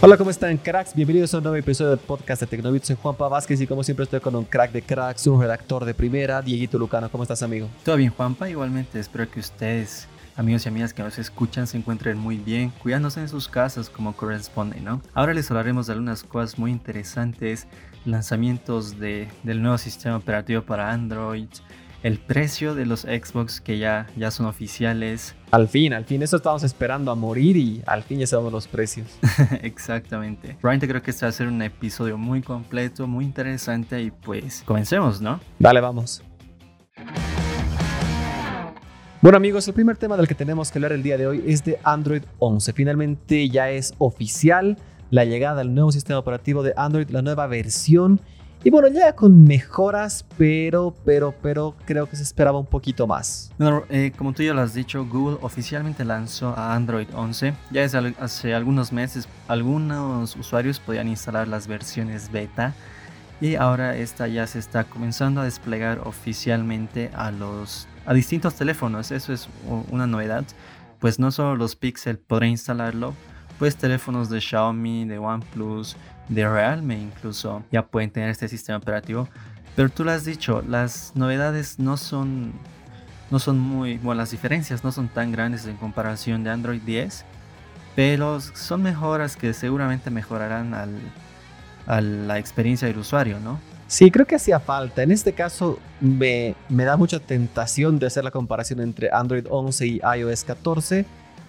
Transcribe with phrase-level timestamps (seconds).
[0.00, 0.94] Hola, ¿cómo están, cracks?
[0.94, 2.86] Bienvenidos a un nuevo episodio del podcast de Tecnobits.
[2.86, 5.92] Soy Juanpa Vázquez y como siempre estoy con un crack de cracks, un redactor de
[5.92, 7.10] primera, Dieguito Lucano.
[7.10, 7.68] ¿Cómo estás, amigo?
[7.84, 8.48] Todo bien, Juanpa.
[8.48, 10.06] Igualmente espero que ustedes,
[10.36, 14.16] amigos y amigas que nos escuchan, se encuentren muy bien, cuidándose en sus casas como
[14.16, 15.02] corresponde, ¿no?
[15.14, 17.66] Ahora les hablaremos de algunas cosas muy interesantes,
[18.04, 21.48] lanzamientos de, del nuevo sistema operativo para Android,
[22.02, 25.34] el precio de los Xbox que ya, ya son oficiales.
[25.50, 28.68] Al fin, al fin, eso estábamos esperando a morir y al fin ya sabemos los
[28.68, 29.18] precios.
[29.62, 30.58] Exactamente.
[30.62, 34.62] Realmente creo que este va a ser un episodio muy completo, muy interesante y pues
[34.66, 35.40] comencemos, ¿no?
[35.58, 36.22] Dale, vamos.
[39.22, 41.64] Bueno amigos, el primer tema del que tenemos que hablar el día de hoy es
[41.64, 42.74] de Android 11.
[42.74, 44.76] Finalmente ya es oficial
[45.08, 48.20] la llegada del nuevo sistema operativo de Android, la nueva versión
[48.64, 53.52] y bueno, ya con mejoras, pero, pero, pero creo que se esperaba un poquito más.
[53.88, 57.54] Eh, como tú ya lo has dicho, Google oficialmente lanzó a Android 11.
[57.70, 62.74] Ya desde hace algunos meses algunos usuarios podían instalar las versiones beta.
[63.40, 69.12] Y ahora esta ya se está comenzando a desplegar oficialmente a los a distintos teléfonos.
[69.12, 69.48] Eso es
[69.90, 70.44] una novedad.
[70.98, 73.14] Pues no solo los Pixel podrán instalarlo,
[73.60, 75.96] pues teléfonos de Xiaomi, de OnePlus,
[76.28, 79.28] de Realme incluso ya pueden tener este sistema operativo.
[79.76, 82.52] Pero tú lo has dicho, las novedades no son,
[83.30, 87.24] no son muy, bueno, las diferencias no son tan grandes en comparación de Android 10,
[87.94, 90.96] pero son mejoras que seguramente mejorarán al,
[91.86, 93.60] a la experiencia del usuario, ¿no?
[93.86, 95.02] Sí, creo que hacía falta.
[95.02, 99.86] En este caso me, me da mucha tentación de hacer la comparación entre Android 11
[99.86, 101.06] y iOS 14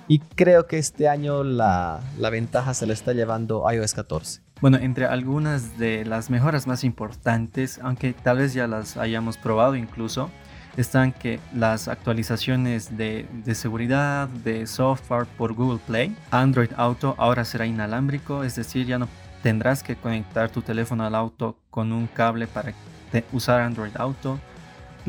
[0.08, 4.42] y creo que este año la, la ventaja se le está llevando iOS 14.
[4.62, 9.78] Bueno, entre algunas de las mejoras más importantes, aunque tal vez ya las hayamos probado
[9.78, 10.30] incluso,
[10.76, 17.66] están que las actualizaciones de, seguridad, de software por Google Play, Android Auto ahora será
[17.66, 19.08] inalámbrico, es decir, ya no
[19.44, 22.74] tendrás que conectar tu teléfono al auto con un cable para
[23.32, 24.40] usar Android Auto.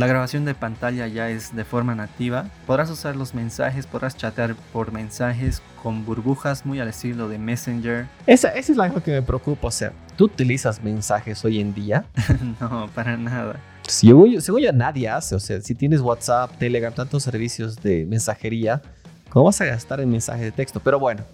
[0.00, 2.46] La grabación de pantalla ya es de forma nativa.
[2.66, 8.08] Podrás usar los mensajes, podrás chatear por mensajes con burbujas muy al estilo de Messenger.
[8.26, 9.68] Esa, esa es la cosa que me preocupa.
[9.68, 12.06] O sea, ¿tú utilizas mensajes hoy en día?
[12.62, 13.60] no, para nada.
[13.86, 15.34] Según yo, según yo, nadie hace.
[15.34, 18.80] O sea, si tienes WhatsApp, Telegram, tantos servicios de mensajería,
[19.28, 20.80] ¿cómo vas a gastar en mensajes de texto?
[20.80, 21.24] Pero bueno,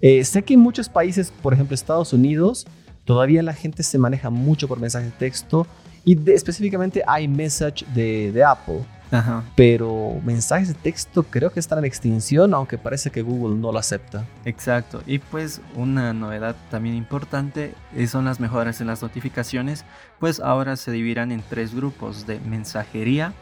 [0.00, 2.66] eh, sé que en muchos países, por ejemplo Estados Unidos,
[3.04, 5.66] todavía la gente se maneja mucho por mensajes de texto
[6.08, 8.82] y de, específicamente iMessage de, de Apple.
[9.10, 9.42] Ajá.
[9.54, 13.78] Pero mensajes de texto creo que están en extinción, aunque parece que Google no lo
[13.78, 14.24] acepta.
[14.46, 15.02] Exacto.
[15.06, 19.84] Y pues una novedad también importante eh, son las mejoras en las notificaciones,
[20.18, 23.34] pues ahora se dividirán en tres grupos de mensajería,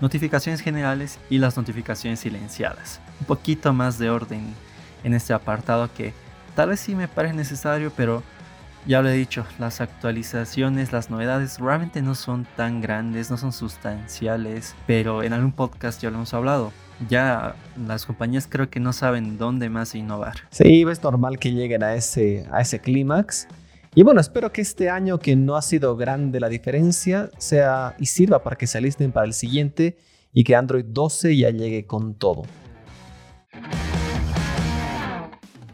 [0.00, 3.00] notificaciones generales y las notificaciones silenciadas.
[3.20, 4.54] Un poquito más de orden
[5.04, 6.14] en este apartado que
[6.56, 8.22] tal vez sí me parece necesario, pero
[8.86, 13.52] ya lo he dicho, las actualizaciones, las novedades realmente no son tan grandes, no son
[13.52, 16.72] sustanciales, pero en algún podcast ya lo hemos hablado.
[17.08, 17.56] Ya
[17.86, 20.34] las compañías creo que no saben dónde más innovar.
[20.50, 23.48] Sí, es normal que lleguen a ese, a ese clímax.
[23.94, 28.06] Y bueno, espero que este año que no ha sido grande la diferencia sea y
[28.06, 29.96] sirva para que se alisten para el siguiente
[30.32, 32.42] y que Android 12 ya llegue con todo.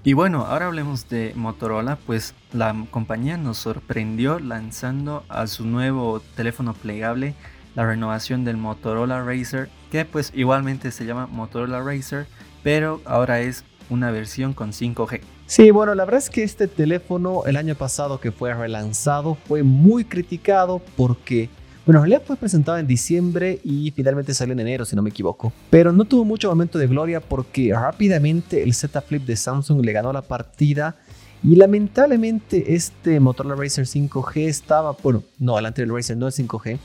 [0.03, 6.22] Y bueno, ahora hablemos de Motorola, pues la compañía nos sorprendió lanzando a su nuevo
[6.37, 7.34] teléfono plegable
[7.75, 12.27] la renovación del Motorola Racer, que pues igualmente se llama Motorola Racer,
[12.62, 15.21] pero ahora es una versión con 5G.
[15.44, 19.62] Sí, bueno, la verdad es que este teléfono el año pasado que fue relanzado fue
[19.62, 21.50] muy criticado porque
[21.86, 25.10] bueno, en realidad fue presentado en diciembre y finalmente salió en enero, si no me
[25.10, 25.52] equivoco.
[25.70, 29.92] Pero no tuvo mucho momento de gloria porque rápidamente el Z Flip de Samsung le
[29.92, 30.96] ganó la partida.
[31.42, 36.78] Y lamentablemente este Motorola Racer 5G estaba, bueno, no, el anterior Racer no es 5G,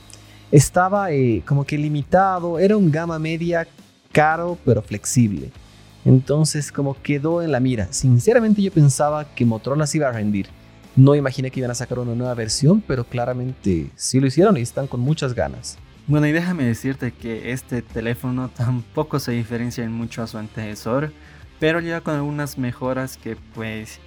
[0.50, 3.68] estaba eh, como que limitado, era un gama media
[4.14, 5.52] caro pero flexible.
[6.06, 7.90] Entonces como quedó en la mira.
[7.92, 10.48] Sinceramente yo pensaba que Motorola se iba a rendir.
[10.96, 14.62] No imaginé que iban a sacar una nueva versión, pero claramente sí lo hicieron y
[14.62, 15.78] están con muchas ganas.
[16.08, 21.12] Bueno, y déjame decirte que este teléfono tampoco se diferencia en mucho a su antecesor,
[21.60, 24.00] pero ya con algunas mejoras que pues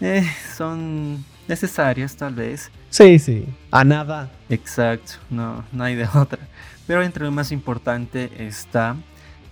[0.00, 0.26] eh,
[0.56, 2.70] son necesarias tal vez.
[2.90, 4.30] Sí, sí, a nada.
[4.48, 6.40] Exacto, no, no hay de otra.
[6.88, 8.96] Pero entre lo más importante está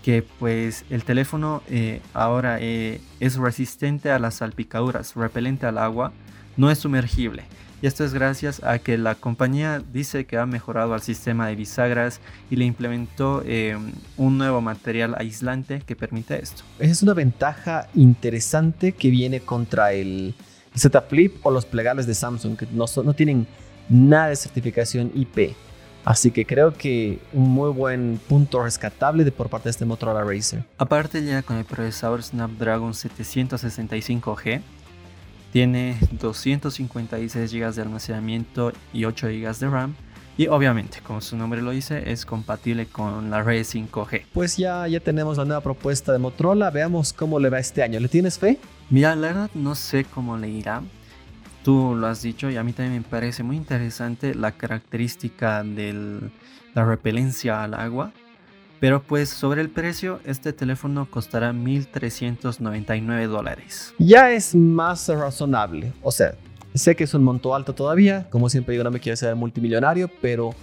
[0.02, 6.12] que pues el teléfono eh, ahora eh, es resistente a las salpicaduras, repelente al agua
[6.56, 7.44] no es sumergible.
[7.82, 11.54] Y esto es gracias a que la compañía dice que ha mejorado el sistema de
[11.54, 12.20] bisagras
[12.50, 13.76] y le implementó eh,
[14.16, 16.62] un nuevo material aislante que permite esto.
[16.78, 20.34] Es una ventaja interesante que viene contra el,
[20.74, 23.46] Z Flip o los plegables de Samsung, que no, no tienen
[23.88, 25.54] nada de certificación IP.
[26.04, 30.22] Así que creo que un muy buen punto rescatable de por parte de este Motorola
[30.22, 30.64] Racer.
[30.76, 34.60] Aparte ya con el procesador Snapdragon 765G,
[35.54, 39.94] tiene 256 GB de almacenamiento y 8 GB de RAM.
[40.36, 44.24] Y obviamente, como su nombre lo dice, es compatible con la red 5G.
[44.32, 46.72] Pues ya, ya tenemos la nueva propuesta de Motorola.
[46.72, 48.00] Veamos cómo le va este año.
[48.00, 48.58] ¿Le tienes fe?
[48.90, 50.82] Mira, la verdad no sé cómo le irá
[51.62, 56.30] tú lo has dicho y a mí también me parece muy interesante la característica de
[56.74, 58.12] la repelencia al agua.
[58.80, 63.94] Pero pues sobre el precio, este teléfono costará 1.399 dólares.
[63.98, 65.92] Ya es más razonable.
[66.02, 66.34] O sea,
[66.74, 68.26] sé que es un monto alto todavía.
[68.30, 70.54] Como siempre digo, no me quiero ser multimillonario, pero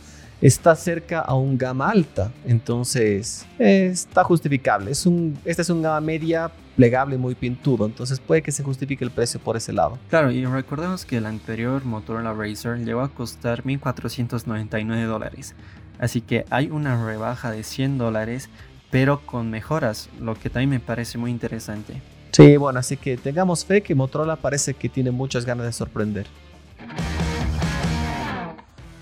[0.42, 2.32] está cerca a un gama alta.
[2.46, 4.92] Entonces, está justificable.
[4.92, 7.86] Es un, esta es un gama media plegable muy pintudo.
[7.86, 9.98] Entonces, puede que se justifique el precio por ese lado.
[10.10, 15.56] Claro, y recordemos que el anterior Motorola Razr llegó a costar 1.499 dólares.
[16.02, 18.50] Así que hay una rebaja de 100 dólares,
[18.90, 22.02] pero con mejoras, lo que también me parece muy interesante.
[22.32, 26.26] Sí, bueno, así que tengamos fe que Motorola parece que tiene muchas ganas de sorprender.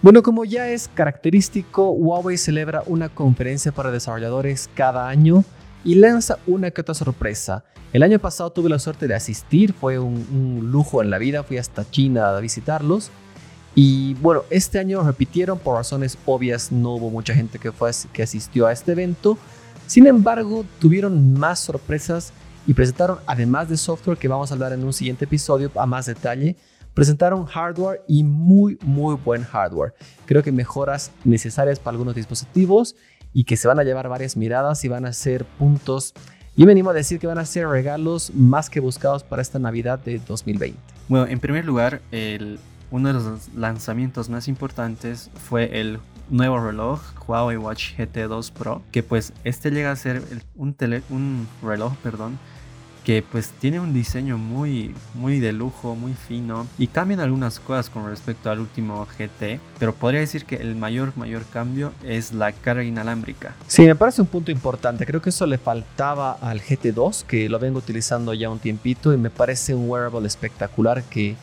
[0.01, 5.44] Bueno, como ya es característico, Huawei celebra una conferencia para desarrolladores cada año
[5.84, 7.63] y lanza una que sorpresa.
[7.94, 11.57] El año pasado tuve la suerte de asistir, fue un, lujo en la vida, fui
[11.57, 13.10] hasta China a visitarlos.
[13.75, 18.24] Y bueno, este año repitieron por razones obvias, no hubo mucha gente que, fue, que
[18.24, 19.38] asistió a este evento.
[19.88, 22.33] Sin embargo, tuvieron más sorpresas
[22.68, 26.06] y presentaron, además de software que vamos a hablar en un siguiente episodio a más
[26.06, 26.56] detalle,
[26.94, 29.94] presentaron hardware y muy, muy buen hardware.
[30.25, 32.95] Creo que mejoras necesarias para algunos dispositivos
[33.33, 36.13] y que se van a llevar varias miradas y van a ser puntos.
[36.56, 39.60] Y me animo a decir que van a ser regalos más que buscados para esta
[39.60, 40.77] Navidad de 2020.
[41.07, 42.60] Bueno, en primer lugar, el,
[42.91, 46.00] uno de los lanzamientos más importantes fue el
[46.30, 50.24] nuevo reloj Huawei Watch GT2 Pro, que pues este llega a ser
[50.56, 52.39] un, tele, un reloj, perdón,
[53.03, 57.89] que pues tiene un diseño muy, muy de lujo, muy fino y cambian algunas cosas
[57.89, 62.51] con respecto al último GT, pero podría decir que el mayor, mayor cambio es la
[62.51, 63.56] carga inalámbrica.
[63.68, 67.57] Sí, me parece un punto importante, creo que eso le faltaba al GT2, que lo
[67.57, 71.36] vengo utilizando ya un tiempito y me parece un wearable espectacular que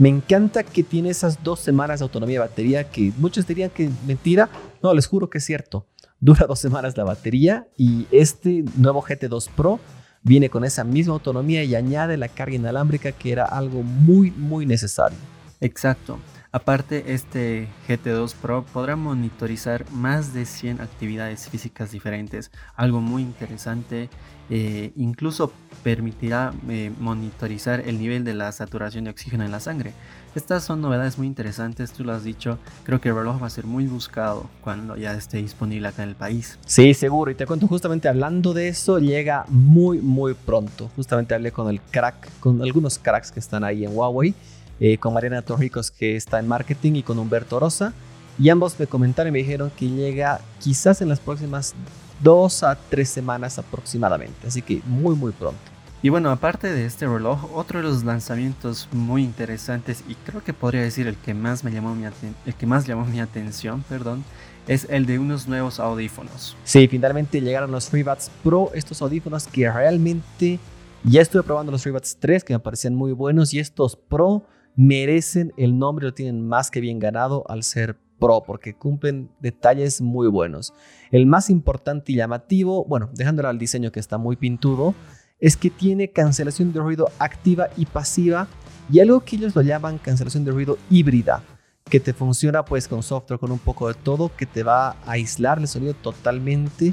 [0.00, 3.90] me encanta que tiene esas dos semanas de autonomía de batería que muchos dirían que
[4.06, 4.48] mentira,
[4.82, 5.86] no, les juro que es cierto.
[6.18, 9.78] Dura dos semanas la batería y este nuevo GT2 Pro
[10.22, 14.64] viene con esa misma autonomía y añade la carga inalámbrica que era algo muy muy
[14.64, 15.18] necesario.
[15.60, 16.18] Exacto.
[16.52, 24.08] Aparte, este GT2 Pro podrá monitorizar más de 100 actividades físicas diferentes, algo muy interesante.
[24.52, 25.52] Eh, incluso
[25.84, 29.92] permitirá eh, monitorizar el nivel de la saturación de oxígeno en la sangre.
[30.34, 32.58] Estas son novedades muy interesantes, tú lo has dicho.
[32.82, 36.08] Creo que el reloj va a ser muy buscado cuando ya esté disponible acá en
[36.08, 36.58] el país.
[36.66, 37.30] Sí, seguro.
[37.30, 40.90] Y te cuento, justamente hablando de eso, llega muy, muy pronto.
[40.96, 44.34] Justamente hablé con el crack, con algunos cracks que están ahí en Huawei
[44.80, 47.92] eh, con Mariana Torricos que está en marketing y con Humberto Rosa.
[48.38, 51.74] Y ambos me comentaron y me dijeron que llega quizás en las próximas
[52.22, 54.46] dos a tres semanas aproximadamente.
[54.46, 55.60] Así que muy muy pronto.
[56.02, 60.54] Y bueno, aparte de este reloj, otro de los lanzamientos muy interesantes y creo que
[60.54, 64.24] podría decir el que más me llamó mi, el que más llamó mi atención, perdón,
[64.66, 66.56] es el de unos nuevos audífonos.
[66.64, 70.58] Sí, finalmente llegaron los FreeBuds Pro, estos audífonos que realmente
[71.04, 74.46] ya estuve probando los FreeBuds 3 que me parecían muy buenos y estos Pro
[74.76, 80.00] merecen el nombre, lo tienen más que bien ganado al ser Pro, porque cumplen detalles
[80.00, 80.74] muy buenos.
[81.10, 84.94] El más importante y llamativo, bueno, dejándolo al diseño que está muy pintudo,
[85.40, 88.46] es que tiene cancelación de ruido activa y pasiva
[88.92, 91.42] y algo que ellos lo llaman cancelación de ruido híbrida,
[91.88, 94.96] que te funciona pues con software, con un poco de todo, que te va a
[95.12, 96.92] aislar el sonido totalmente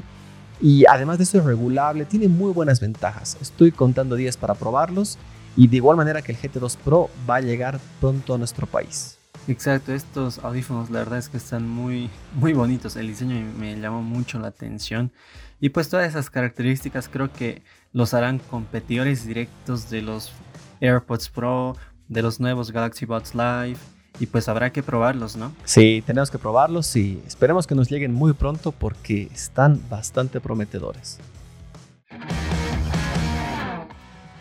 [0.60, 3.36] y además de eso es regulable, tiene muy buenas ventajas.
[3.40, 5.18] Estoy contando días para probarlos
[5.56, 9.18] y de igual manera que el GT2 Pro va a llegar pronto a nuestro país.
[9.48, 12.96] Exacto, estos audífonos la verdad es que están muy, muy bonitos.
[12.96, 15.10] El diseño me llamó mucho la atención.
[15.58, 17.62] Y pues todas esas características creo que
[17.92, 20.32] los harán competidores directos de los
[20.80, 21.76] AirPods Pro,
[22.08, 23.78] de los nuevos Galaxy Buds Live.
[24.20, 25.52] Y pues habrá que probarlos, ¿no?
[25.64, 31.18] Sí, tenemos que probarlos y esperemos que nos lleguen muy pronto porque están bastante prometedores.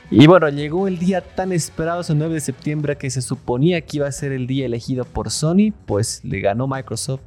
[0.09, 3.97] Y bueno, llegó el día tan esperado, ese 9 de septiembre, que se suponía que
[3.97, 7.21] iba a ser el día elegido por Sony, pues le ganó Microsoft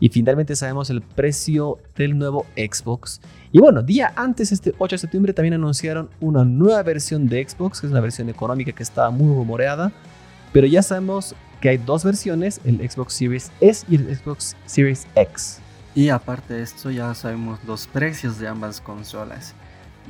[0.00, 3.20] y finalmente sabemos el precio del nuevo Xbox.
[3.52, 7.80] Y bueno, día antes, este 8 de septiembre, también anunciaron una nueva versión de Xbox,
[7.80, 9.92] que es una versión económica que estaba muy rumoreada,
[10.54, 15.06] pero ya sabemos que hay dos versiones, el Xbox Series S y el Xbox Series
[15.14, 15.60] X.
[15.94, 19.54] Y aparte de esto ya sabemos los precios de ambas consolas.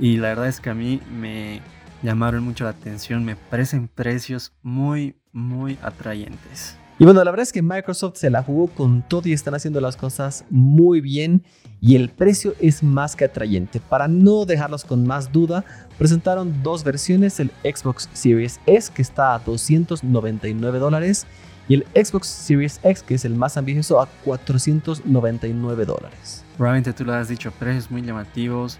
[0.00, 1.60] Y la verdad es que a mí me
[2.02, 6.76] llamaron mucho la atención, me parecen precios muy, muy atrayentes.
[6.98, 9.80] Y bueno, la verdad es que Microsoft se la jugó con todo y están haciendo
[9.80, 11.42] las cosas muy bien
[11.80, 13.80] y el precio es más que atrayente.
[13.80, 15.64] Para no dejarlos con más duda,
[15.98, 21.26] presentaron dos versiones, el Xbox Series S que está a 299 dólares
[21.66, 26.44] y el Xbox Series X que es el más ambicioso a 499 dólares.
[26.56, 28.78] Probablemente tú lo has dicho, precios muy llamativos.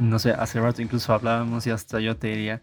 [0.00, 2.62] No sé, hace rato incluso hablábamos y hasta yo te diría,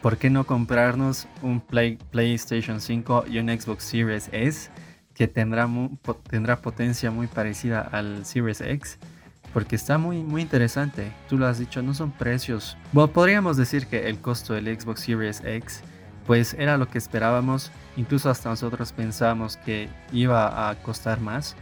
[0.00, 4.70] ¿por qué no comprarnos un PlayStation 5 y un Xbox Series S
[5.14, 5.68] que tendrá,
[6.30, 8.98] tendrá potencia muy parecida al Series X?
[9.52, 11.12] Porque está muy, muy interesante.
[11.28, 12.78] Tú lo has dicho, no son precios.
[12.92, 15.82] Bueno, podríamos decir que el costo del Xbox Series X
[16.26, 17.70] pues era lo que esperábamos.
[17.96, 21.56] Incluso hasta nosotros pensábamos que iba a costar más.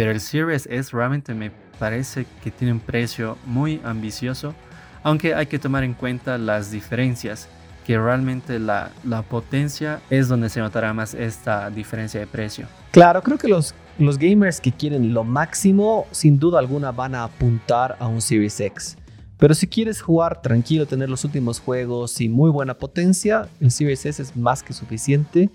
[0.00, 4.54] Pero el Series S realmente me parece que tiene un precio muy ambicioso.
[5.02, 7.48] Aunque hay que tomar en cuenta las diferencias
[7.84, 12.66] que realmente la, la, potencia es donde se notará más esta diferencia de precio.
[12.92, 17.24] Claro, creo que los, los gamers que quieren lo máximo, sin duda alguna van a
[17.24, 18.96] apuntar a un Series X.
[19.36, 24.06] Pero si quieres jugar tranquilo, tener los últimos juegos y muy buena potencia, el Series
[24.06, 25.50] S es más que suficiente.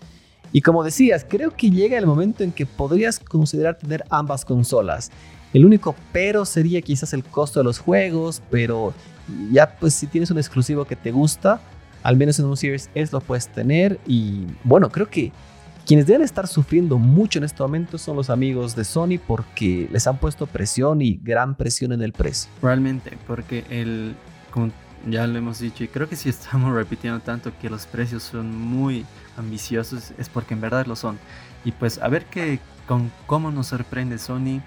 [0.56, 5.12] Y como decías, creo que llega el momento en que podrías considerar tener ambas consolas.
[5.52, 8.94] El único pero sería quizás el costo de los juegos, pero
[9.52, 11.60] ya pues si tienes un exclusivo que te gusta,
[12.04, 15.34] al menos en un Series S lo puedes tener y bueno, creo que
[15.86, 20.08] quienes deben estar sufriendo mucho en este momento son los amigos de Sony porque les
[20.08, 22.50] han puesto presión y gran presión en el precio.
[22.62, 24.16] Realmente, porque el,
[25.08, 28.56] ya lo hemos dicho y creo que si estamos repitiendo tanto que los precios son
[28.58, 29.06] muy
[29.38, 31.20] ambiciosos es porque en verdad lo son.
[31.64, 34.62] Y pues a ver que, con cómo nos sorprende Sony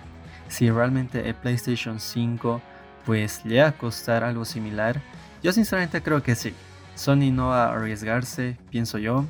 [0.49, 2.61] si realmente el PlayStation 5
[3.05, 5.01] pues llega a costar algo similar.
[5.43, 6.55] Yo sinceramente creo que sí.
[6.95, 9.25] Sony no va a arriesgarse, pienso yo,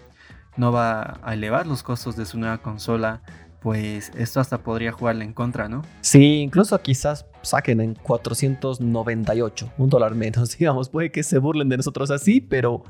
[0.57, 3.21] no va a elevar los costos de su nueva consola,
[3.61, 5.83] pues esto hasta podría jugarle en contra, ¿no?
[6.01, 11.77] Sí, incluso quizás saquen en 498, un dólar menos, digamos, puede que se burlen de
[11.77, 12.83] nosotros así, pero,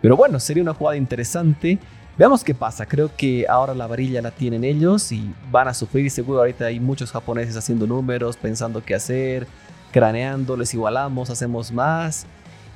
[0.00, 1.78] pero bueno, sería una jugada interesante.
[2.18, 6.10] Veamos qué pasa, creo que ahora la varilla la tienen ellos y van a sufrir,
[6.10, 9.46] seguro ahorita hay muchos japoneses haciendo números, pensando qué hacer,
[9.90, 12.26] craneando, les igualamos, hacemos más.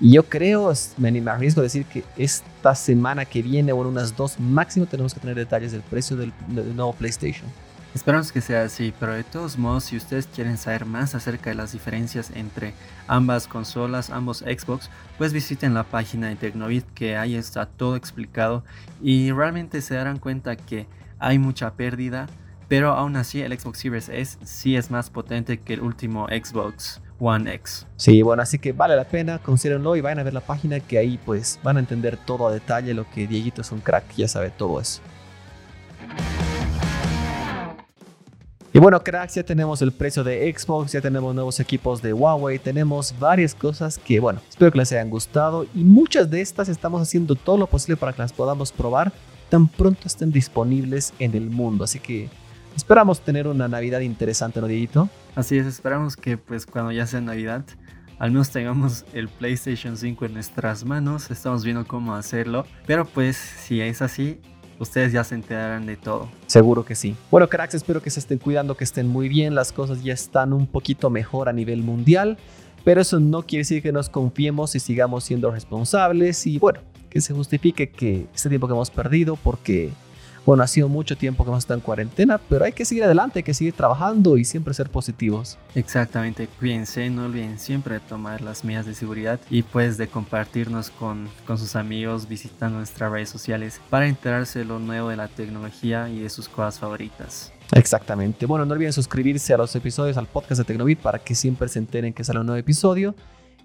[0.00, 4.16] Y yo creo, me, arriesgo a decir que esta semana que viene o en unas
[4.16, 7.47] dos máximo tenemos que tener detalles del precio del, nuevo PlayStation.
[7.95, 11.57] Esperamos que sea así, pero de todos modos, si ustedes quieren saber más acerca de
[11.57, 12.75] las diferencias entre
[13.07, 18.65] ambas consolas, ambos Xbox, pues visiten la página de Tecnovit que ahí está todo explicado
[19.01, 20.89] y realmente se darán cuenta que
[21.21, 22.27] hay mucha pérdida,
[22.67, 27.01] pero aún así el Xbox Series S sí es más potente que el último Xbox
[27.21, 27.87] One X.
[27.97, 30.99] Sí, bueno, así que vale la pena, considérenlo y vayan a ver la página que
[30.99, 34.27] ahí pues van a entender todo a detalle lo que Dieguito es un crack, ya
[34.27, 35.01] sabe todo eso.
[38.75, 42.59] Y bueno, cracks, ya tenemos el precio de Xbox, ya tenemos nuevos equipos de Huawei,
[42.59, 47.00] tenemos varias cosas que, bueno, espero que les hayan gustado y muchas de estas estamos
[47.00, 49.12] haciendo todo lo posible para que las podamos probar
[49.49, 51.85] tan pronto estén disponibles en el mundo.
[51.85, 52.28] Así que
[52.75, 55.09] Esperamos tener una Navidad interesante, ¿no, Dieguito?
[55.37, 57.64] Así es, esperamos que pues cuando ya sea Navidad,
[58.19, 61.31] al menos tengamos el PlayStation 5 en nuestras manos.
[61.31, 62.66] Estamos viendo cómo hacerlo.
[62.85, 64.40] Pero pues si es así,
[64.78, 66.28] ustedes ya se enterarán de todo.
[66.47, 67.16] Seguro que sí.
[67.31, 69.54] Bueno, cracks, espero que se estén cuidando, que estén muy bien.
[69.54, 72.38] Las cosas ya están un poquito mejor a nivel mundial.
[72.85, 76.47] Pero eso no quiere decir que nos confiemos y sigamos siendo responsables.
[76.47, 79.90] Y bueno, que se justifique que este tiempo que hemos perdido, porque
[80.47, 83.39] bueno, ha sido mucho tiempo que hemos estado en cuarentena, pero hay que seguir adelante,
[83.39, 85.59] hay que seguir trabajando y siempre ser positivos.
[85.75, 91.29] Exactamente, cuídense, no olviden siempre tomar las medidas de seguridad y pues de compartirnos con,
[91.47, 96.09] con sus amigos visitando nuestras redes sociales para enterarse de lo nuevo de la tecnología
[96.09, 97.53] y de sus cosas favoritas.
[97.73, 98.47] Exactamente.
[98.47, 101.79] Bueno, no olviden suscribirse a los episodios, al podcast de Tecnobit para que siempre se
[101.79, 103.15] enteren que sale un nuevo episodio.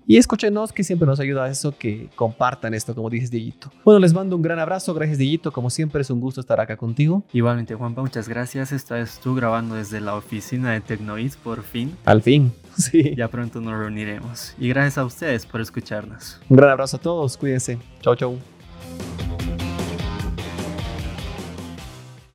[0.09, 3.71] Y escúchenos que siempre nos ayuda a eso, que compartan esto, como dices, Dieguito.
[3.85, 4.91] Bueno, les mando un gran abrazo.
[4.95, 5.51] Gracias, Dieguito.
[5.51, 7.23] Como siempre, es un gusto estar acá contigo.
[7.31, 8.71] Igualmente, Juanpa, muchas gracias.
[8.71, 11.95] Esta vez tú grabando desde la oficina de Tecnoids, por fin.
[12.05, 13.13] Al fin, sí.
[13.15, 14.55] Ya pronto nos reuniremos.
[14.57, 16.41] Y gracias a ustedes por escucharnos.
[16.49, 17.37] Un gran abrazo a todos.
[17.37, 17.77] Cuídense.
[18.01, 18.39] Chau, chau.